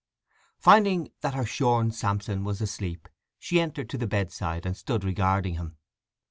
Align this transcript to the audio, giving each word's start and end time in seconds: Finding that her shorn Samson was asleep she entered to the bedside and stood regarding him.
Finding 0.57 1.11
that 1.21 1.35
her 1.35 1.45
shorn 1.45 1.91
Samson 1.91 2.43
was 2.43 2.59
asleep 2.59 3.07
she 3.37 3.61
entered 3.61 3.87
to 3.91 3.99
the 3.99 4.07
bedside 4.07 4.65
and 4.65 4.75
stood 4.75 5.03
regarding 5.03 5.57
him. 5.57 5.77